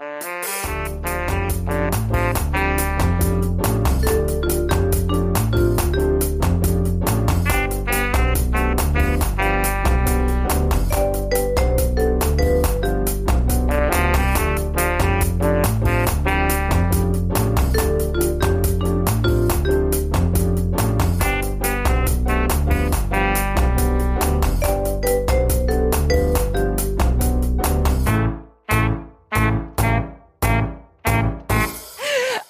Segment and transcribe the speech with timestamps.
[0.00, 0.33] Uh-huh.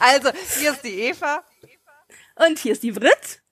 [0.04, 1.42] Also, hier ist die Eva.
[2.36, 3.42] Und hier ist die Brit.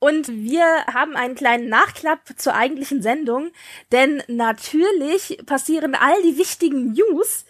[0.00, 3.50] Und wir haben einen kleinen Nachklapp zur eigentlichen Sendung,
[3.92, 7.44] denn natürlich passieren all die wichtigen News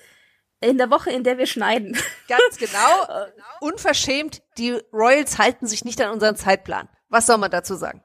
[0.60, 1.96] in der Woche, in der wir schneiden.
[2.27, 3.27] Ganz genau.
[3.60, 6.88] Unverschämt, die Royals halten sich nicht an unseren Zeitplan.
[7.09, 8.02] Was soll man dazu sagen?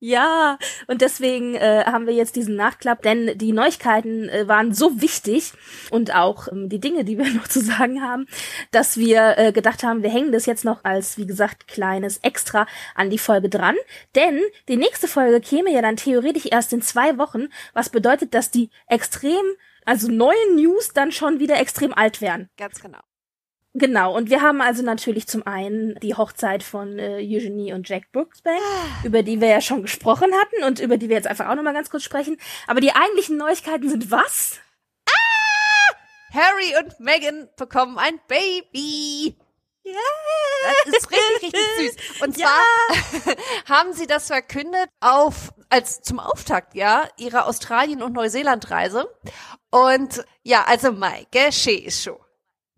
[0.00, 5.00] Ja, und deswegen äh, haben wir jetzt diesen Nachklapp, denn die Neuigkeiten äh, waren so
[5.00, 5.52] wichtig
[5.90, 8.26] und auch ähm, die Dinge, die wir noch zu sagen haben,
[8.70, 12.68] dass wir äh, gedacht haben, wir hängen das jetzt noch als, wie gesagt, kleines Extra
[12.94, 13.74] an die Folge dran.
[14.14, 18.52] Denn die nächste Folge käme ja dann theoretisch erst in zwei Wochen, was bedeutet, dass
[18.52, 19.44] die extrem,
[19.84, 22.48] also neuen News dann schon wieder extrem alt wären.
[22.56, 23.00] Ganz genau.
[23.78, 28.10] Genau, und wir haben also natürlich zum einen die Hochzeit von äh, Eugenie und Jack
[28.10, 28.60] Brooksbank,
[29.04, 31.74] über die wir ja schon gesprochen hatten und über die wir jetzt einfach auch nochmal
[31.74, 32.38] ganz kurz sprechen.
[32.66, 34.58] Aber die eigentlichen Neuigkeiten sind was?
[36.32, 39.36] Harry und Meghan bekommen ein Baby.
[39.84, 39.94] Yeah.
[40.84, 41.62] Das ist richtig, richtig
[41.96, 42.22] süß.
[42.22, 43.36] Und zwar
[43.68, 49.08] haben sie das verkündet auf, als zum Auftakt, ja, ihrer Australien- und Neuseeland-Reise.
[49.70, 52.18] Und ja, also Maike, schee ist schon.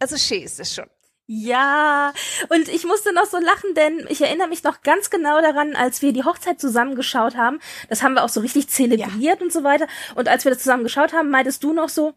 [0.00, 0.86] Also schee ist es schon.
[1.32, 2.12] Ja,
[2.48, 6.02] und ich musste noch so lachen, denn ich erinnere mich noch ganz genau daran, als
[6.02, 7.60] wir die Hochzeit zusammengeschaut haben.
[7.88, 9.86] Das haben wir auch so richtig zelebriert und so weiter.
[10.16, 12.14] Und als wir das zusammen geschaut haben, meintest du noch so,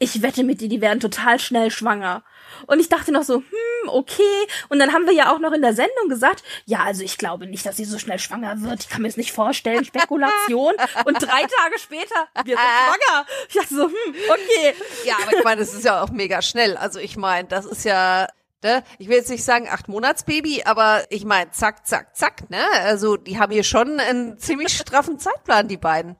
[0.00, 2.24] ich wette mit dir, die werden total schnell schwanger.
[2.66, 4.46] Und ich dachte noch so, hm, okay.
[4.70, 7.46] Und dann haben wir ja auch noch in der Sendung gesagt, ja, also ich glaube
[7.46, 8.80] nicht, dass sie so schnell schwanger wird.
[8.80, 9.84] Ich kann mir das nicht vorstellen.
[9.84, 10.74] Spekulation.
[11.04, 13.26] Und drei Tage später, wir sind schwanger.
[13.48, 14.74] Ich dachte so, hm, okay.
[15.04, 16.78] Ja, aber ich meine, das ist ja auch mega schnell.
[16.78, 18.26] Also ich meine, das ist ja,
[18.62, 22.64] ne, ich will jetzt nicht sagen acht Monatsbaby, aber ich meine, zack, zack, zack, ne?
[22.84, 26.16] Also die haben hier schon einen ziemlich straffen Zeitplan, die beiden.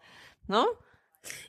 [0.49, 0.67] Ne?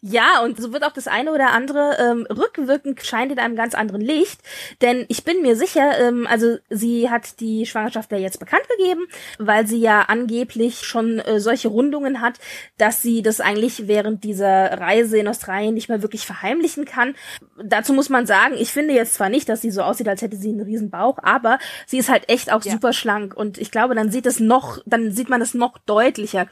[0.02, 3.74] Ja, und so wird auch das eine oder andere ähm, rückwirkend scheint in einem ganz
[3.74, 4.42] anderen Licht.
[4.82, 9.08] Denn ich bin mir sicher, ähm, also sie hat die Schwangerschaft ja jetzt bekannt gegeben,
[9.40, 12.40] weil sie ja angeblich schon äh, solche Rundungen hat,
[12.78, 17.16] dass sie das eigentlich während dieser Reise in Australien nicht mehr wirklich verheimlichen kann.
[17.64, 20.36] Dazu muss man sagen, ich finde jetzt zwar nicht, dass sie so aussieht, als hätte
[20.38, 22.74] sie einen riesen Bauch, aber sie ist halt echt auch Ja.
[22.74, 26.48] super schlank und ich glaube, dann sieht es noch, dann sieht man es noch deutlicher.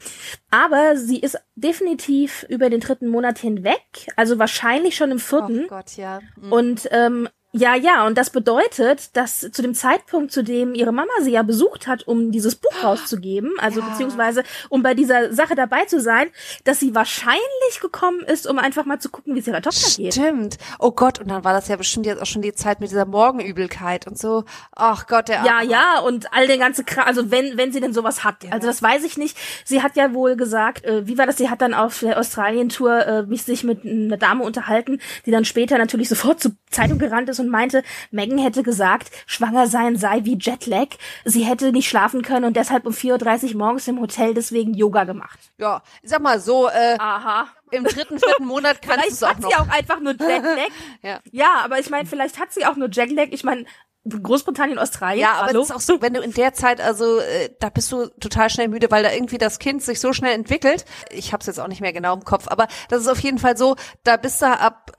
[0.50, 5.64] Aber sie ist definitiv über den dritten Monat hinweg, also wahrscheinlich schon im vierten.
[5.64, 6.20] Oh Gott, ja.
[6.50, 11.10] Und ähm, ja, ja, und das bedeutet, dass zu dem Zeitpunkt, zu dem ihre Mama
[11.22, 13.88] sie ja besucht hat, um dieses Buch rauszugeben, also Ja.
[13.88, 16.28] beziehungsweise um bei dieser Sache dabei zu sein,
[16.64, 20.14] dass sie wahrscheinlich gekommen ist, um einfach mal zu gucken, wie es ihrer Tochter geht.
[20.14, 20.58] Stimmt.
[20.78, 23.04] Oh Gott, und dann war das ja bestimmt jetzt auch schon die Zeit mit dieser
[23.06, 24.44] Morgenübelkeit und so.
[24.76, 25.70] Ach Gott, der Ja, Arme.
[25.70, 28.36] ja, und all den ganzen Kram, also wenn, wenn sie denn sowas hat.
[28.50, 29.36] Also das weiß ich nicht.
[29.64, 33.06] Sie hat ja wohl gesagt, äh, wie war das, sie hat dann auf der Australien-Tour
[33.06, 37.28] äh, mich sich mit einer Dame unterhalten, die dann später natürlich sofort zur Zeitung gerannt
[37.28, 40.88] ist und meinte, Megan hätte gesagt, schwanger sein sei wie Jetlag.
[41.24, 45.04] Sie hätte nicht schlafen können und deshalb um 4.30 Uhr morgens im Hotel deswegen Yoga
[45.04, 45.38] gemacht.
[45.58, 47.46] Ja, ich sag mal so, äh, Aha.
[47.70, 49.50] im dritten, vierten Monat kannst du Vielleicht es auch hat noch.
[49.50, 50.40] sie auch einfach nur Jetlag.
[51.02, 51.20] Ja.
[51.30, 53.28] ja, aber ich meine, vielleicht hat sie auch nur Jetlag.
[53.30, 53.64] Ich meine,
[54.08, 55.20] Großbritannien, Australien.
[55.20, 55.60] Ja, aber hallo?
[55.60, 58.48] es ist auch so, wenn du in der Zeit, also äh, da bist du total
[58.48, 60.86] schnell müde, weil da irgendwie das Kind sich so schnell entwickelt.
[61.10, 63.58] Ich hab's jetzt auch nicht mehr genau im Kopf, aber das ist auf jeden Fall
[63.58, 64.92] so, da bist du ab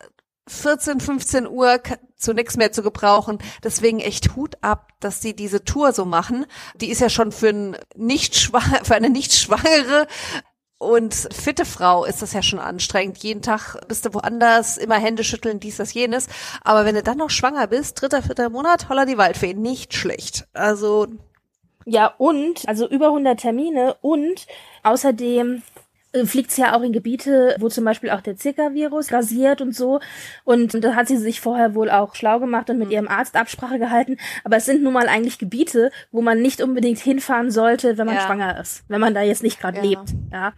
[0.51, 1.79] 14, 15 Uhr
[2.17, 3.39] zu nichts mehr zu gebrauchen.
[3.63, 6.45] Deswegen echt Hut ab, dass die diese Tour so machen.
[6.75, 8.35] Die ist ja schon für, ein nicht
[8.83, 10.07] für eine nicht schwangere
[10.81, 13.19] und fitte Frau ist das ja schon anstrengend.
[13.19, 16.27] Jeden Tag bist du woanders, immer Hände schütteln, dies, das, jenes.
[16.63, 20.47] Aber wenn du dann noch schwanger bist, dritter, vierter Monat, holla die Waldfee, nicht schlecht.
[20.53, 21.05] Also,
[21.85, 24.47] Ja, und, also über 100 Termine und
[24.81, 25.61] außerdem
[26.25, 29.99] fliegt sie ja auch in Gebiete, wo zum Beispiel auch der Zika-Virus rasiert und so.
[30.43, 33.79] Und da hat sie sich vorher wohl auch schlau gemacht und mit ihrem Arzt Absprache
[33.79, 34.17] gehalten.
[34.43, 38.15] Aber es sind nun mal eigentlich Gebiete, wo man nicht unbedingt hinfahren sollte, wenn man
[38.15, 38.21] Ja.
[38.25, 38.83] schwanger ist.
[38.89, 39.83] Wenn man da jetzt nicht gerade Ja.
[39.83, 40.13] lebt.
[40.31, 40.53] Ja.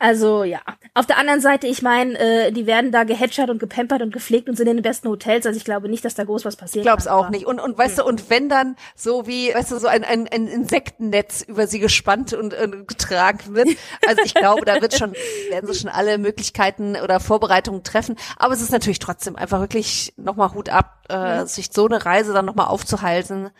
[0.00, 0.60] Also ja.
[0.94, 4.48] Auf der anderen Seite, ich meine, äh, die werden da gehätschert und gepampert und gepflegt
[4.48, 5.44] und sind in den besten Hotels.
[5.44, 6.84] Also ich glaube nicht, dass da groß was passiert.
[6.84, 7.44] Ich glaube es auch nicht.
[7.44, 8.04] Und, und weißt hm.
[8.04, 11.80] du, und wenn dann so wie, weißt du, so ein, ein, ein Insektennetz über sie
[11.80, 13.68] gespannt und, und getragen wird.
[14.06, 15.12] Also ich glaube, da wird schon,
[15.50, 18.16] werden sie schon alle Möglichkeiten oder Vorbereitungen treffen.
[18.36, 21.46] Aber es ist natürlich trotzdem einfach wirklich nochmal Hut ab, äh, mhm.
[21.46, 23.50] sich so eine Reise dann nochmal aufzuhalten.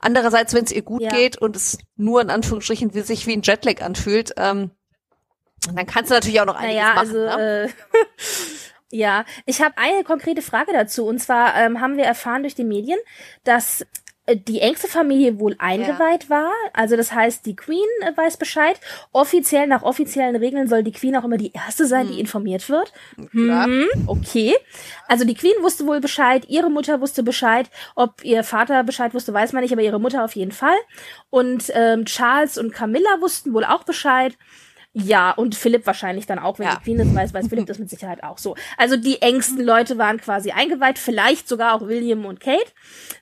[0.00, 1.10] Andererseits, wenn es ihr gut ja.
[1.10, 4.70] geht und es nur in Anführungsstrichen wie sich wie ein Jetlag anfühlt, ähm,
[5.74, 6.98] dann kannst du natürlich auch noch einiges naja, machen.
[6.98, 7.64] Also, ne?
[7.64, 7.68] äh,
[8.96, 11.06] ja, ich habe eine konkrete Frage dazu.
[11.06, 12.98] Und zwar ähm, haben wir erfahren durch die Medien,
[13.44, 13.84] dass
[14.28, 16.30] äh, die engste Familie wohl eingeweiht ja.
[16.30, 16.52] war.
[16.72, 18.78] Also das heißt, die Queen äh, weiß Bescheid.
[19.12, 22.12] Offiziell, nach offiziellen Regeln soll die Queen auch immer die erste sein, hm.
[22.12, 22.92] die informiert wird.
[23.32, 24.54] Hm, okay.
[25.06, 27.70] Also die Queen wusste wohl Bescheid, ihre Mutter wusste Bescheid.
[27.94, 30.76] Ob ihr Vater Bescheid wusste, weiß man nicht, aber ihre Mutter auf jeden Fall.
[31.30, 34.36] Und ähm, Charles und Camilla wussten wohl auch Bescheid.
[35.00, 36.74] Ja, und Philipp wahrscheinlich dann auch, wenn ja.
[36.74, 38.56] die Queen das weiß, weiß Philipp das mit Sicherheit auch so.
[38.76, 42.72] Also die engsten Leute waren quasi eingeweiht, vielleicht sogar auch William und Kate.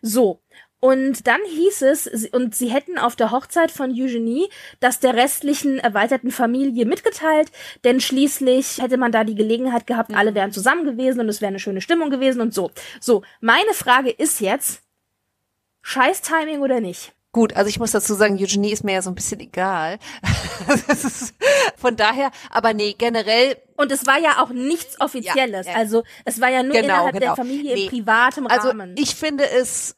[0.00, 0.40] So.
[0.80, 4.48] Und dann hieß es, und sie hätten auf der Hochzeit von Eugenie
[4.80, 7.50] das der restlichen erweiterten Familie mitgeteilt,
[7.84, 11.48] denn schließlich hätte man da die Gelegenheit gehabt, alle wären zusammen gewesen und es wäre
[11.48, 12.70] eine schöne Stimmung gewesen und so.
[13.00, 14.82] So, meine Frage ist jetzt,
[15.82, 17.16] scheiß Timing oder nicht?
[17.36, 19.98] Gut, also ich muss dazu sagen, Eugenie ist mir ja so ein bisschen egal.
[21.76, 23.56] von daher, aber nee, generell.
[23.76, 25.66] Und es war ja auch nichts Offizielles.
[25.66, 25.78] Ja, ja.
[25.78, 27.26] Also es war ja nur genau, innerhalb genau.
[27.26, 27.84] der Familie nee.
[27.84, 28.80] im privaten Rahmen.
[28.80, 29.96] Also ich finde es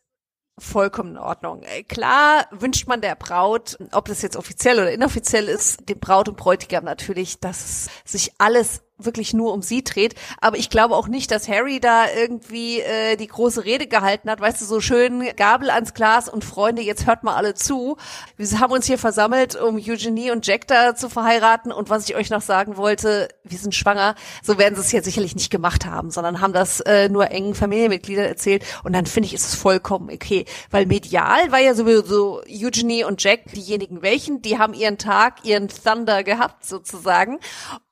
[0.58, 1.62] vollkommen in Ordnung.
[1.62, 6.28] Äh, klar wünscht man der Braut, ob das jetzt offiziell oder inoffiziell ist, dem Braut
[6.28, 10.14] und Bräutigam natürlich, dass sich alles wirklich nur um sie dreht.
[10.40, 14.40] Aber ich glaube auch nicht, dass Harry da irgendwie äh, die große Rede gehalten hat.
[14.40, 17.96] Weißt du, so schön Gabel ans Glas und Freunde, jetzt hört mal alle zu.
[18.36, 21.72] Wir haben uns hier versammelt, um Eugenie und Jack da zu verheiraten.
[21.72, 24.14] Und was ich euch noch sagen wollte, wir sind schwanger.
[24.42, 27.54] So werden sie es jetzt sicherlich nicht gemacht haben, sondern haben das äh, nur engen
[27.54, 28.64] Familienmitgliedern erzählt.
[28.82, 30.44] Und dann finde ich, ist es vollkommen okay.
[30.70, 35.68] Weil medial war ja sowieso Eugenie und Jack diejenigen welchen, die haben ihren Tag, ihren
[35.68, 37.38] Thunder gehabt sozusagen.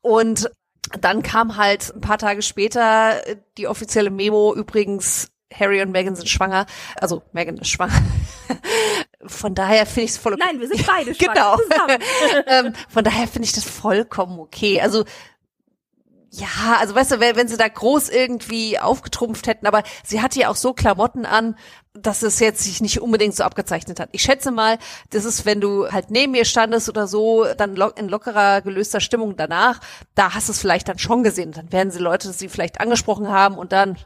[0.01, 0.51] Und
[1.01, 3.21] dann kam halt ein paar Tage später
[3.59, 6.67] die offizielle Memo, übrigens, Harry und Meghan sind schwanger.
[7.01, 8.03] Also Meghan ist schwanger.
[9.27, 10.43] Von daher finde ich es voll okay.
[10.47, 11.59] Nein, wir sind beide schwanger.
[11.69, 11.87] Genau.
[12.47, 14.81] ähm, von daher finde ich das vollkommen okay.
[14.81, 15.05] Also
[16.37, 20.39] ja, also weißt du, wenn, wenn sie da groß irgendwie aufgetrumpft hätten, aber sie hatte
[20.41, 21.57] ja auch so Klamotten an,
[21.95, 24.11] dass es jetzt sich nicht unbedingt so abgezeichnet hat.
[24.13, 24.79] Ich schätze mal,
[25.11, 29.37] das ist, wenn du halt neben mir standest oder so, dann in lockerer, gelöster Stimmung
[29.37, 29.81] danach,
[30.15, 31.53] da hast du es vielleicht dann schon gesehen.
[31.53, 33.97] Dann werden sie Leute sie vielleicht angesprochen haben und dann,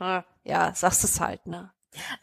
[0.45, 1.71] ja, sagst du es halt, ne?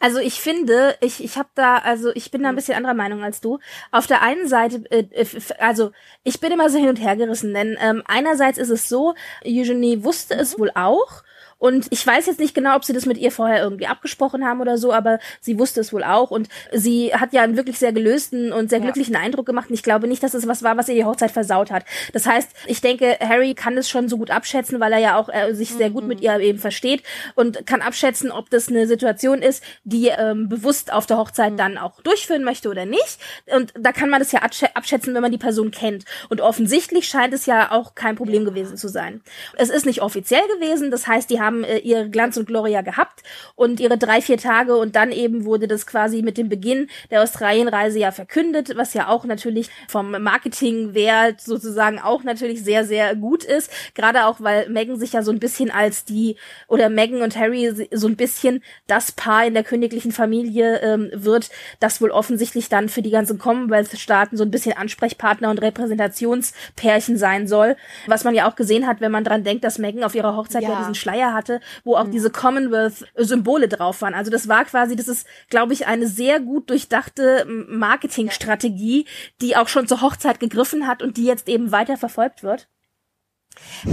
[0.00, 2.56] Also ich finde, ich, ich habe da, also ich bin da ein hm.
[2.56, 3.58] bisschen anderer Meinung als du.
[3.90, 5.26] Auf der einen Seite, äh,
[5.58, 5.92] also
[6.24, 10.02] ich bin immer so hin und her gerissen, denn ähm, einerseits ist es so, Eugenie
[10.04, 10.60] wusste es mhm.
[10.60, 11.22] wohl auch
[11.58, 14.60] und ich weiß jetzt nicht genau, ob sie das mit ihr vorher irgendwie abgesprochen haben
[14.60, 16.30] oder so, aber sie wusste es wohl auch.
[16.30, 19.20] Und sie hat ja einen wirklich sehr gelösten und sehr glücklichen ja.
[19.20, 19.68] Eindruck gemacht.
[19.68, 21.84] Und ich glaube nicht, dass es was war, was ihr die Hochzeit versaut hat.
[22.12, 25.28] Das heißt, ich denke, Harry kann es schon so gut abschätzen, weil er ja auch
[25.28, 26.24] äh, sich sehr gut mit mhm.
[26.24, 27.02] ihr eben versteht
[27.34, 31.56] und kann abschätzen, ob das eine Situation ist, die ähm, bewusst auf der Hochzeit mhm.
[31.56, 33.18] dann auch durchführen möchte oder nicht.
[33.46, 34.42] Und da kann man das ja
[34.74, 36.04] abschätzen, wenn man die Person kennt.
[36.28, 39.22] Und offensichtlich scheint es ja auch kein Problem gewesen zu sein.
[39.56, 42.82] Es ist nicht offiziell gewesen, das heißt, die haben haben äh, ihre Glanz und Gloria
[42.82, 43.22] gehabt
[43.54, 47.22] und ihre drei, vier Tage und dann eben wurde das quasi mit dem Beginn der
[47.22, 53.44] Australienreise ja verkündet, was ja auch natürlich vom Marketingwert sozusagen auch natürlich sehr, sehr gut
[53.44, 53.70] ist.
[53.94, 56.36] Gerade auch, weil Meghan sich ja so ein bisschen als die
[56.68, 61.50] oder Meghan und Harry so ein bisschen das Paar in der königlichen Familie ähm, wird,
[61.80, 67.48] das wohl offensichtlich dann für die ganzen Commonwealth-Staaten so ein bisschen Ansprechpartner und Repräsentationspärchen sein
[67.48, 67.76] soll.
[68.06, 70.62] Was man ja auch gesehen hat, wenn man dran denkt, dass Meghan auf ihrer Hochzeit
[70.62, 72.10] ja, ja diesen Schleier hat hatte, wo auch mhm.
[72.10, 74.14] diese Commonwealth-Symbole drauf waren.
[74.14, 79.06] Also das war quasi, das ist, glaube ich, eine sehr gut durchdachte Marketingstrategie,
[79.40, 82.68] die auch schon zur Hochzeit gegriffen hat und die jetzt eben weiter verfolgt wird.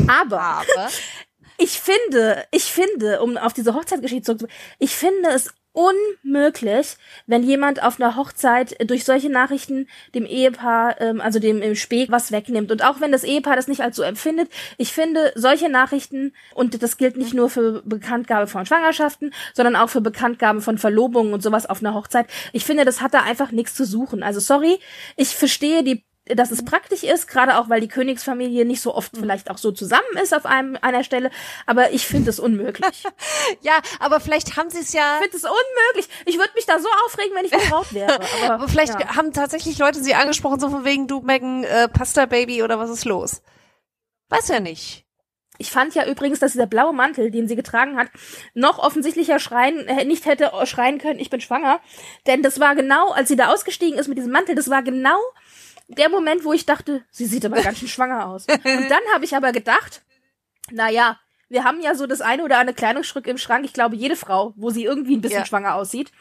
[0.08, 0.90] Aber, Aber.
[1.58, 6.96] ich finde, ich finde, um auf diese Hochzeitgeschichte zurückzukommen, ich finde es unmöglich,
[7.27, 12.08] wenn jemand auf einer Hochzeit durch solche Nachrichten dem Ehepaar, ähm, also dem im Spee,
[12.10, 12.72] was wegnimmt.
[12.72, 16.82] Und auch wenn das Ehepaar das nicht als so empfindet, ich finde solche Nachrichten, und
[16.82, 21.44] das gilt nicht nur für Bekanntgabe von Schwangerschaften, sondern auch für Bekanntgabe von Verlobungen und
[21.44, 24.24] sowas auf einer Hochzeit, ich finde, das hat da einfach nichts zu suchen.
[24.24, 24.79] Also sorry,
[25.17, 29.15] ich verstehe die dass es praktisch ist, gerade auch weil die Königsfamilie nicht so oft
[29.15, 29.20] mhm.
[29.22, 31.29] vielleicht auch so zusammen ist auf einem einer Stelle,
[31.65, 33.03] aber ich finde es unmöglich.
[33.62, 35.17] ja, aber vielleicht haben sie es ja.
[35.17, 36.10] Ich finde es unmöglich.
[36.25, 38.15] Ich würde mich da so aufregen, wenn ich vertraut wäre.
[38.46, 39.15] Aber, aber vielleicht ja.
[39.15, 42.89] haben tatsächlich Leute sie angesprochen, so von wegen du Megan äh, Pasta Baby oder was
[42.89, 43.41] ist los?
[44.29, 45.05] Weiß ja nicht.
[45.58, 48.10] Ich fand ja übrigens, dass dieser blaue Mantel, den sie getragen hat,
[48.53, 51.79] noch offensichtlicher schreien, äh, nicht hätte schreien können, ich bin schwanger.
[52.27, 55.20] Denn das war genau, als sie da ausgestiegen ist mit diesem Mantel, das war genau
[55.88, 58.48] der Moment, wo ich dachte, sie sieht aber ganz schön schwanger aus.
[58.48, 60.01] Und dann habe ich aber gedacht,
[60.72, 63.96] na ja, wir haben ja so das eine oder andere Kleidungsstück im Schrank, ich glaube
[63.96, 65.46] jede Frau, wo sie irgendwie ein bisschen ja.
[65.46, 66.12] schwanger aussieht.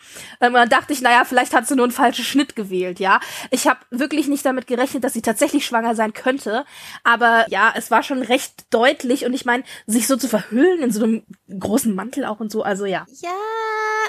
[0.41, 3.21] Ähm, und dann dachte ich, naja, vielleicht hat sie nur einen falschen Schnitt gewählt, ja.
[3.51, 6.65] Ich habe wirklich nicht damit gerechnet, dass sie tatsächlich schwanger sein könnte.
[7.05, 10.91] Aber ja, es war schon recht deutlich und ich meine, sich so zu verhüllen in
[10.91, 11.23] so einem
[11.59, 13.07] großen Mantel auch und so, also ja.
[13.23, 13.31] Ja,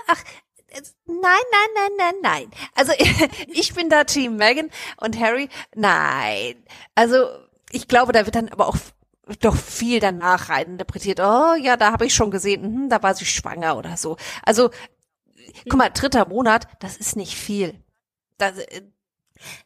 [0.08, 0.22] ach,
[1.06, 2.52] Nein, nein, nein, nein, nein.
[2.76, 2.94] Also
[3.48, 5.50] ich bin da Team Megan und Harry.
[5.76, 6.56] Nein.
[6.96, 7.28] Also
[7.72, 8.78] ich glaube, da wird dann aber auch
[9.40, 11.20] doch viel danach rein interpretiert.
[11.20, 14.18] Oh ja, da habe ich schon gesehen, hm, da war sie schwanger oder so.
[14.44, 14.70] Also
[15.64, 17.82] guck mal, dritter Monat, das ist nicht viel.
[18.38, 18.82] Das, äh,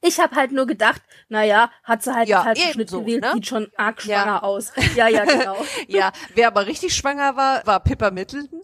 [0.02, 3.22] ich habe halt nur gedacht, naja, hat sie halt ja, einen falschen Schnitt so, gewählt,
[3.22, 3.34] ne?
[3.34, 4.42] sieht schon arg schwanger ja.
[4.44, 4.72] aus.
[4.96, 5.58] Ja, ja, genau.
[5.88, 8.62] ja, wer aber richtig schwanger war, war Pippa Middleton.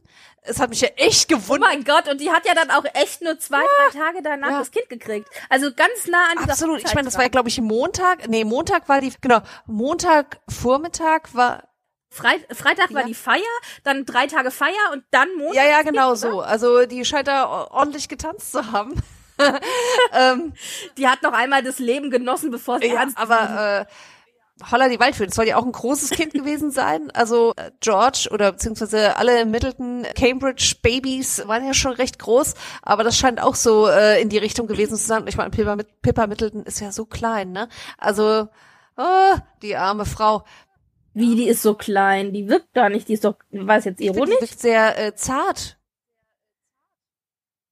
[0.48, 1.70] Es hat mich ja echt gewundert.
[1.70, 3.92] Oh mein Gott, und die hat ja dann auch echt nur zwei, ja.
[3.92, 4.60] drei Tage danach ja.
[4.60, 5.28] das Kind gekriegt.
[5.50, 6.84] Also ganz nah an Absolut.
[6.84, 8.28] Ich meine, das war ja, glaube ich, Montag.
[8.28, 11.64] Nee, Montag war die, genau, Montag Vormittag war
[12.10, 12.96] Freit Freitag ja.
[12.96, 13.42] war die Feier,
[13.84, 15.56] dann drei Tage Feier und dann Montag.
[15.56, 16.42] Ja, ja, genau kind, so.
[16.42, 18.94] Also die scheint da ordentlich getanzt zu haben.
[20.14, 20.54] ähm,
[20.98, 23.86] die hat noch einmal das Leben genossen, bevor sie ja, aber äh,
[24.72, 27.12] Holla die Waldfee, das soll ja auch ein großes Kind gewesen sein.
[27.12, 33.04] Also äh, George oder beziehungsweise alle Middleton Cambridge Babys waren ja schon recht groß, aber
[33.04, 35.28] das scheint auch so äh, in die Richtung gewesen zu sein.
[35.28, 37.68] Ich meine, Pippa, Pippa Middleton ist ja so klein, ne?
[37.98, 38.48] Also
[38.98, 40.46] oh, die arme Frau.
[41.14, 42.34] Wie, die ist so klein?
[42.34, 44.36] Die wirkt gar nicht, die ist doch, weiß jetzt ironisch?
[44.36, 45.78] Die wirkt sehr äh, zart.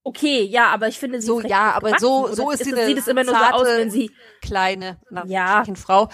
[0.06, 2.98] Okay, ja, aber ich finde sie so ja, aber so so ist, ist sie sieht
[2.98, 4.12] es immer nur so aus, wenn sie
[4.42, 5.64] kleine ja.
[5.76, 6.10] Frau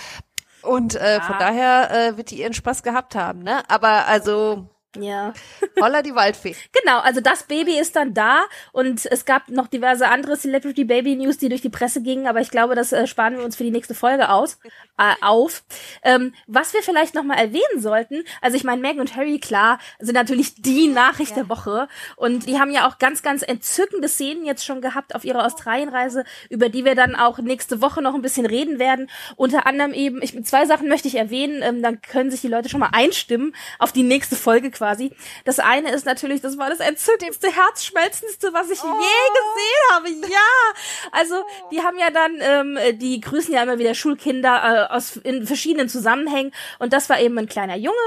[0.61, 1.21] und äh, ja.
[1.21, 3.63] von daher äh, wird die ihren Spaß gehabt haben, ne?
[3.69, 5.33] Aber also ja.
[5.79, 6.55] Holla die Waldfee.
[6.73, 11.15] Genau, also das Baby ist dann da und es gab noch diverse andere Celebrity Baby
[11.15, 13.63] News, die durch die Presse gingen, aber ich glaube, das äh, sparen wir uns für
[13.63, 14.59] die nächste Folge aus,
[14.97, 15.63] äh, auf.
[16.03, 20.15] Ähm, was wir vielleicht nochmal erwähnen sollten, also ich meine, Meghan und Harry, klar, sind
[20.15, 21.43] natürlich die Nachricht ja.
[21.43, 25.23] der Woche und die haben ja auch ganz, ganz entzückende Szenen jetzt schon gehabt auf
[25.23, 29.09] ihrer Australienreise, über die wir dann auch nächste Woche noch ein bisschen reden werden.
[29.35, 32.69] Unter anderem eben, ich, zwei Sachen möchte ich erwähnen, ähm, dann können sich die Leute
[32.69, 35.11] schon mal einstimmen auf die nächste Folge quasi.
[35.45, 38.87] Das eine ist natürlich, das war das entzückendste, herzschmelzendste, was ich oh.
[38.87, 40.31] je gesehen habe.
[40.31, 41.35] Ja, also
[41.71, 45.89] die haben ja dann, ähm, die grüßen ja immer wieder Schulkinder äh, aus in verschiedenen
[45.89, 47.97] Zusammenhängen und das war eben ein kleiner Junge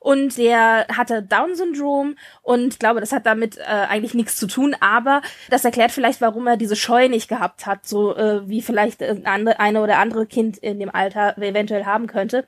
[0.00, 4.76] und der hatte Down-Syndrom und ich glaube, das hat damit äh, eigentlich nichts zu tun,
[4.80, 9.02] aber das erklärt vielleicht, warum er diese Scheu nicht gehabt hat, so äh, wie vielleicht
[9.02, 12.46] eine, eine oder andere Kind in dem Alter eventuell haben könnte.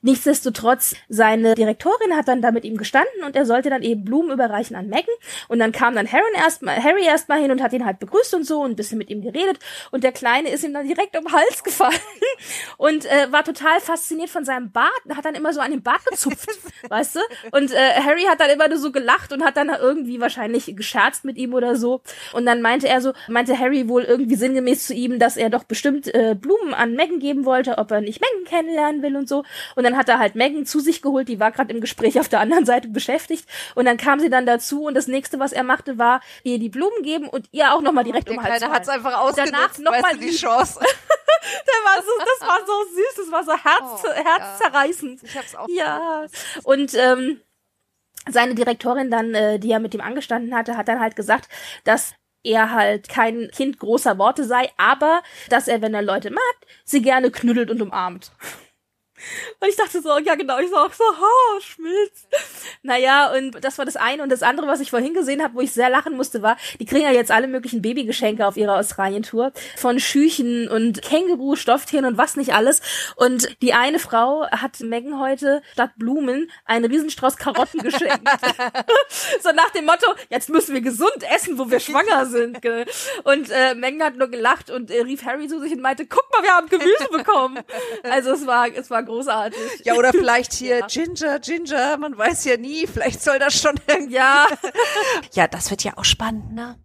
[0.00, 4.30] Nichtsdestotrotz, seine Direktorin hat dann da mit ihm gestanden und er sollte dann eben Blumen
[4.30, 5.14] überreichen an Megan.
[5.48, 8.44] Und dann kam dann Harry erstmal Harry erstmal hin und hat ihn halt begrüßt und
[8.44, 9.58] so und ein bisschen mit ihm geredet.
[9.90, 11.98] Und der Kleine ist ihm dann direkt um den Hals gefallen
[12.76, 16.04] und äh, war total fasziniert von seinem Bart, hat dann immer so an den Bart
[16.06, 16.48] gezupft,
[16.88, 17.20] weißt du?
[17.52, 21.24] Und äh, Harry hat dann immer nur so gelacht und hat dann irgendwie wahrscheinlich gescherzt
[21.24, 22.02] mit ihm oder so.
[22.32, 25.64] Und dann meinte er so, meinte Harry wohl irgendwie sinngemäß zu ihm, dass er doch
[25.64, 29.44] bestimmt äh, Blumen an Megan geben wollte, ob er nicht Megan kennenlernen will und so.
[29.74, 32.28] Und dann hat er halt Megan zu sich geholt, die war gerade im Gespräch auf
[32.28, 33.48] der anderen Seite beschäftigt.
[33.74, 36.68] Und dann kam sie dann dazu und das nächste, was er machte, war ihr die
[36.68, 39.78] Blumen geben und ihr auch nochmal direkt der um Hals Der hat's einfach ausgenutzt, danach
[39.78, 40.80] noch mal die Chance.
[41.84, 45.22] war so, das war so süß, das war so herz, oh, herzzerreißend.
[45.22, 45.28] Ja.
[45.28, 46.26] Ich hab's auch Ja.
[46.64, 47.40] Und ähm,
[48.28, 51.48] seine Direktorin dann, äh, die er mit ihm angestanden hatte, hat dann halt gesagt,
[51.84, 56.42] dass er halt kein Kind großer Worte sei, aber dass er, wenn er Leute mag,
[56.84, 58.30] sie gerne knuddelt und umarmt.
[59.60, 62.28] Und ich dachte so, ja genau, ich sag so, ha, schmilzt.
[62.82, 64.22] Naja, und das war das eine.
[64.22, 66.86] Und das andere, was ich vorhin gesehen habe, wo ich sehr lachen musste, war, die
[66.86, 69.52] kriegen ja jetzt alle möglichen Babygeschenke auf ihrer Australien-Tour.
[69.76, 72.80] Von Schüchen und Känguru, Stofftieren und was nicht alles.
[73.16, 78.28] Und die eine Frau hat Megan heute statt Blumen einen Riesenstrauß Karotten geschenkt.
[79.42, 82.58] so nach dem Motto, jetzt müssen wir gesund essen, wo wir schwanger sind.
[83.24, 86.24] Und äh, Megan hat nur gelacht und äh, rief Harry zu sich und meinte, guck
[86.32, 87.58] mal, wir haben Gemüse bekommen.
[88.02, 89.84] Also es war, es war großartig.
[89.84, 90.86] Ja, oder vielleicht hier ja.
[90.86, 94.14] Ginger, Ginger, man weiß ja nie, vielleicht soll das schon irgendwie.
[94.14, 94.46] Ja.
[95.32, 96.78] ja, das wird ja auch spannend, ne?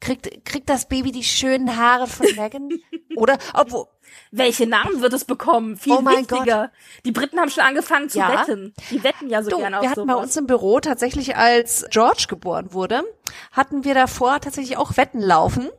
[0.00, 2.70] Kriegt, kriegt das Baby die schönen Haare von Megan?
[3.16, 3.86] Oder, obwohl,
[4.32, 5.76] welche Namen wird es bekommen?
[5.76, 6.62] Viel oh wichtiger.
[6.62, 6.70] Gott.
[7.04, 8.40] Die Briten haben schon angefangen zu ja.
[8.40, 8.74] wetten.
[8.90, 10.16] Die wetten ja so du, gerne auf Wir hatten sowas.
[10.16, 13.04] bei uns im Büro tatsächlich, als George geboren wurde,
[13.52, 15.70] hatten wir davor tatsächlich auch Wetten laufen.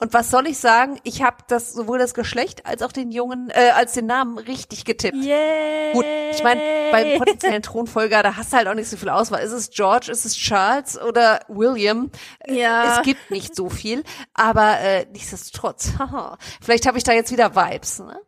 [0.00, 0.98] Und was soll ich sagen?
[1.04, 4.86] Ich habe das sowohl das Geschlecht als auch den Jungen, äh, als den Namen richtig
[4.86, 5.16] getippt.
[5.16, 5.92] Yay.
[5.92, 9.42] Gut, ich meine, beim potenziellen Thronfolger, da hast du halt auch nicht so viel Auswahl.
[9.42, 12.10] Ist es George, ist es Charles oder William?
[12.46, 12.96] Ja.
[12.96, 14.02] Es gibt nicht so viel,
[14.32, 15.92] aber äh, nichtsdestotrotz.
[15.98, 16.38] haha.
[16.62, 17.98] Vielleicht habe ich da jetzt wieder Vibes.
[17.98, 18.18] Ne?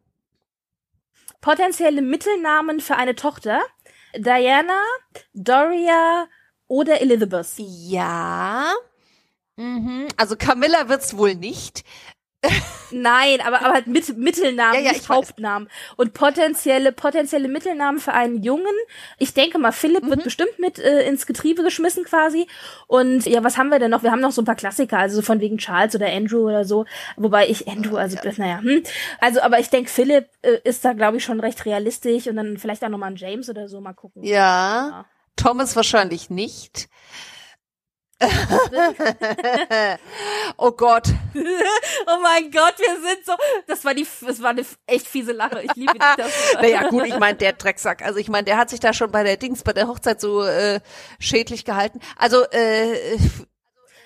[1.40, 3.62] Potenzielle Mittelnamen für eine Tochter.
[4.14, 4.82] Diana,
[5.32, 6.26] Doria
[6.68, 7.54] oder Elizabeth.
[7.56, 8.74] Ja.
[9.62, 10.08] Mhm.
[10.16, 11.84] Also Camilla wird's wohl nicht.
[12.90, 15.16] Nein, aber, aber halt mit, Mittelnamen, Ja, ja, nicht ich weiß.
[15.16, 15.68] Hauptnamen.
[15.96, 18.74] Und potenzielle, potenzielle Mittelnamen für einen Jungen.
[19.18, 20.10] Ich denke mal, Philipp Mhm.
[20.10, 22.48] wird bestimmt mit äh, ins Getriebe geschmissen quasi.
[22.88, 24.02] Und ja, was haben wir denn noch?
[24.02, 26.64] Wir haben noch so ein paar Klassiker, also so von wegen Charles oder Andrew oder
[26.64, 26.84] so.
[27.16, 28.82] Wobei ich Andrew, also das, naja, hm.
[29.20, 32.58] Also, aber ich denke, Philipp äh, ist da, glaube ich, schon recht realistisch und dann
[32.58, 34.24] vielleicht auch nochmal ein James oder so mal gucken.
[34.24, 35.04] Ja.
[35.36, 36.88] Thomas wahrscheinlich nicht.
[40.56, 41.08] Oh Gott.
[41.34, 43.32] Oh mein Gott, wir sind so.
[43.66, 45.62] Das war die, das war eine echt fiese Lache.
[45.62, 46.32] Ich liebe das.
[46.54, 48.02] Naja, gut, ich meine, der Drecksack.
[48.02, 50.42] Also ich meine, der hat sich da schon bei der Dings, bei der Hochzeit so
[50.44, 50.80] äh,
[51.18, 52.00] schädlich gehalten.
[52.16, 53.18] Also, äh,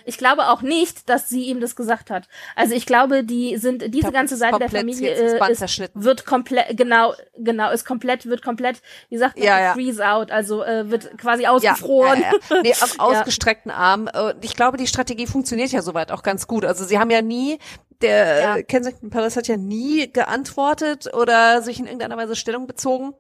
[0.07, 2.29] Ich glaube auch nicht, dass sie ihm das gesagt hat.
[2.55, 6.77] Also ich glaube, die sind diese glaub, ganze Seite der Familie äh, ist, wird komplett
[6.77, 9.73] genau genau ist komplett wird komplett wie sagt man Ja, ja.
[9.75, 12.21] freeze out, also äh, wird quasi ja, ausgefroren.
[12.21, 12.63] ja, ja.
[12.63, 13.03] Nee, auf Ja.
[13.03, 14.09] ausgestreckten Arm.
[14.15, 16.65] Und ich glaube, die Strategie funktioniert ja soweit auch ganz gut.
[16.65, 17.59] Also sie haben ja nie,
[18.01, 18.63] der Ja.
[18.63, 23.13] Kensington Palace hat ja nie geantwortet oder sich in irgendeiner Weise Stellung bezogen.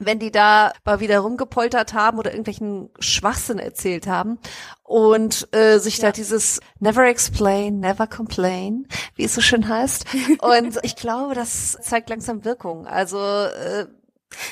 [0.00, 4.38] Wenn die da mal wieder rumgepoltert haben oder irgendwelchen Schwachsinn erzählt haben
[4.82, 10.06] und äh, sich da dieses Never explain, never complain, wie es so schön heißt.
[10.40, 12.86] Und ich glaube, das zeigt langsam Wirkung.
[12.86, 13.86] Also äh,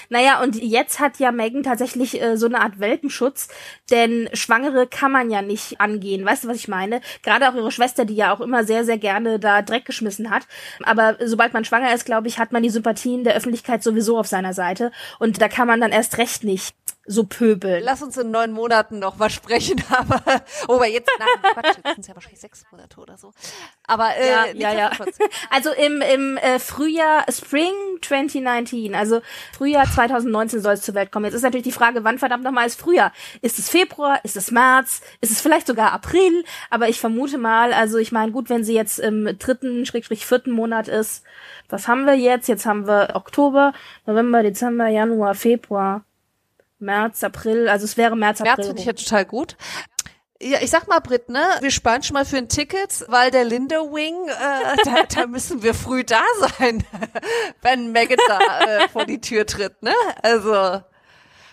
[0.09, 3.49] Naja, und jetzt hat ja Megan tatsächlich äh, so eine Art Welpenschutz,
[3.91, 6.25] denn Schwangere kann man ja nicht angehen.
[6.25, 7.01] Weißt du, was ich meine?
[7.23, 10.47] Gerade auch ihre Schwester, die ja auch immer sehr, sehr gerne da Dreck geschmissen hat.
[10.83, 14.27] Aber sobald man schwanger ist, glaube ich, hat man die Sympathien der Öffentlichkeit sowieso auf
[14.27, 14.91] seiner Seite.
[15.19, 16.75] Und da kann man dann erst recht nicht
[17.09, 17.83] so pöbeln.
[17.83, 19.83] lass uns in neun Monaten noch mal sprechen.
[19.91, 20.23] Aber
[20.69, 23.33] oh, aber jetzt, nein, Quatsch, jetzt sind ja wahrscheinlich sechs Monate oder so.
[23.87, 24.91] Aber äh, Ja, ja, ja.
[25.51, 27.73] Also im, im äh, Frühjahr, Spring
[28.03, 29.23] 2019, also
[29.57, 31.25] Frühjahr 2019 soll es zur Welt kommen.
[31.25, 33.13] Jetzt ist natürlich die Frage, wann verdammt nochmal ist Frühjahr?
[33.41, 34.21] Ist es Februar?
[34.25, 35.01] Ist es März?
[35.21, 36.45] Ist es vielleicht sogar April?
[36.71, 40.53] Aber ich vermute mal, also ich meine, gut, wenn sie jetzt im dritten, schrägstrich vierten
[40.53, 41.25] Monat ist,
[41.69, 42.49] was haben wir jetzt?
[42.49, 43.73] Jetzt haben wir Oktober,
[44.07, 46.05] November, Dezember, Januar, Februar,
[46.79, 48.55] März, April, also es wäre März, April.
[48.57, 49.57] März finde ich ja total gut.
[50.41, 53.45] Ja, ich sag mal, Britt, ne, wir sparen schon mal für ein Ticket, weil der
[53.45, 56.23] Lindo Wing, äh, da, da müssen wir früh da
[56.59, 56.85] sein,
[57.63, 59.93] wenn Megan da äh, vor die Tür tritt, ne?
[60.23, 60.81] Also,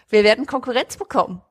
[0.09, 1.41] wir werden Konkurrenz bekommen.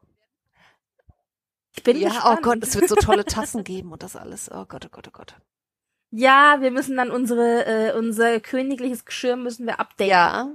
[1.76, 2.38] ich bin Ja, gespannt.
[2.38, 4.48] oh Gott, es wird so tolle Tassen geben und das alles.
[4.52, 5.34] Oh Gott, oh Gott, oh Gott.
[6.12, 10.08] Ja, wir müssen dann unsere, äh, unser königliches Geschirr müssen wir updaten.
[10.08, 10.48] Ja.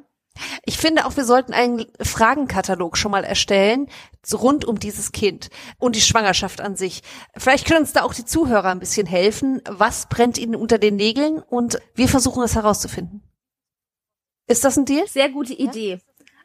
[0.65, 3.87] Ich finde auch, wir sollten einen Fragenkatalog schon mal erstellen,
[4.33, 7.01] rund um dieses Kind und die Schwangerschaft an sich.
[7.35, 9.61] Vielleicht können uns da auch die Zuhörer ein bisschen helfen.
[9.67, 11.39] Was brennt ihnen unter den Nägeln?
[11.39, 13.23] Und wir versuchen es herauszufinden.
[14.47, 15.07] Ist das ein Deal?
[15.07, 15.99] Sehr gute Idee.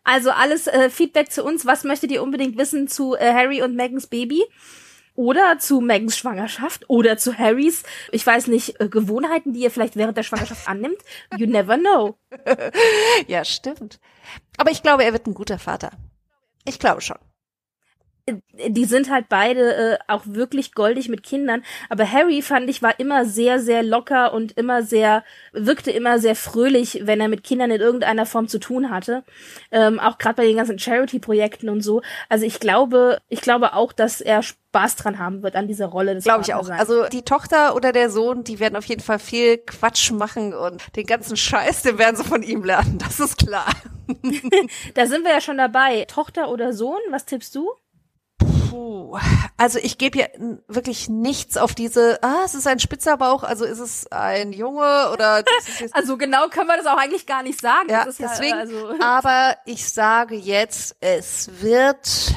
[0.04, 1.64] Also alles äh, Feedback zu uns.
[1.64, 4.44] Was möchtet ihr unbedingt wissen zu äh, Harry und Megans Baby?
[5.14, 6.84] Oder zu Megans Schwangerschaft?
[6.88, 10.98] Oder zu Harrys, ich weiß nicht, äh, Gewohnheiten, die ihr vielleicht während der Schwangerschaft annimmt?
[11.36, 12.18] You never know.
[13.28, 14.00] Ja, stimmt.
[14.56, 15.92] Aber ich glaube, er wird ein guter Vater.
[16.64, 17.18] Ich glaube schon.
[18.26, 21.62] Die sind halt beide äh, auch wirklich goldig mit Kindern.
[21.90, 26.34] Aber Harry fand ich war immer sehr, sehr locker und immer sehr, wirkte immer sehr
[26.34, 29.24] fröhlich, wenn er mit Kindern in irgendeiner Form zu tun hatte.
[29.70, 32.00] Ähm, auch gerade bei den ganzen Charity-Projekten und so.
[32.30, 36.18] Also ich glaube, ich glaube auch, dass er Spaß dran haben wird an dieser Rolle.
[36.20, 36.68] Glaube ich auch.
[36.70, 40.82] Also die Tochter oder der Sohn, die werden auf jeden Fall viel Quatsch machen und
[40.96, 42.98] den ganzen Scheiß, den werden sie von ihm lernen.
[42.98, 43.68] Das ist klar.
[44.94, 46.06] da sind wir ja schon dabei.
[46.06, 47.70] Tochter oder Sohn, was tippst du?
[48.74, 49.18] Puh.
[49.56, 50.26] Also ich gebe ja
[50.66, 55.10] wirklich nichts auf diese, ah, es ist ein spitzer Bauch, also ist es ein Junge
[55.12, 55.44] oder
[55.92, 57.88] Also genau können wir das auch eigentlich gar nicht sagen.
[57.88, 62.34] ja, deswegen, also aber ich sage jetzt, es wird,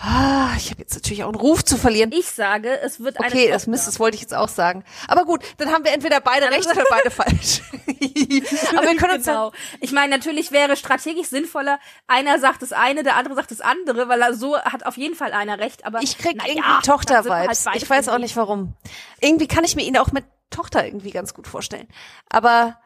[0.00, 2.10] ah, ich habe jetzt natürlich auch einen Ruf zu verlieren.
[2.12, 3.66] ich sage, es wird eine Okay, das.
[3.66, 4.84] Mist, das wollte ich jetzt auch sagen.
[5.08, 7.62] Aber gut, dann haben wir entweder beide recht oder beide falsch.
[8.76, 9.52] aber wir können uns ja, genau.
[9.80, 14.08] Ich meine, natürlich wäre strategisch sinnvoller, einer sagt das eine, der andere sagt das andere,
[14.08, 15.84] weil er so hat auf jeden Fall einer recht.
[15.84, 17.64] Aber ich krieg irgendwie ja, halt Tochter-Vibes.
[17.64, 18.74] beide ich weiß auch nicht warum.
[19.20, 21.88] Irgendwie kann ich mir ihn auch mit Tochter irgendwie ganz gut vorstellen.
[22.28, 22.78] Aber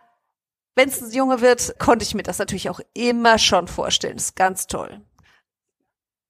[0.74, 4.16] wenn es ein Junge wird, konnte ich mir das natürlich auch immer schon vorstellen.
[4.16, 5.00] Das ist ganz toll.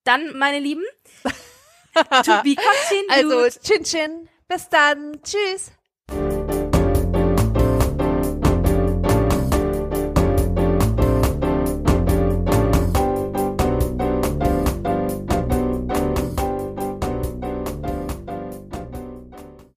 [0.04, 0.84] Dann, meine Lieben,
[1.24, 3.10] to be continued.
[3.10, 5.20] Also, Chin Chin, Bis dann.
[5.22, 5.72] Tschüss.